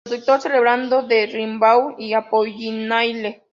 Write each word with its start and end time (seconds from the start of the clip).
Traductor 0.07 0.41
celebrado 0.41 1.03
de 1.03 1.27
Rimbaud 1.27 1.99
y 1.99 2.15
Apollinaire. 2.15 3.43